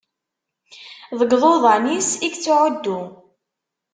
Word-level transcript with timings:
Deg 1.19 1.29
iḍudan-is 1.37 2.09
i 2.17 2.19
yettɛuddu. 2.31 3.01